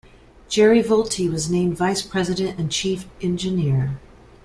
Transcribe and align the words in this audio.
Jerry 0.49 0.81
Vultee 0.81 1.29
was 1.31 1.47
named 1.47 1.77
vice 1.77 2.01
president 2.01 2.57
and 2.59 2.71
chief 2.71 3.07
engineer. 3.21 3.99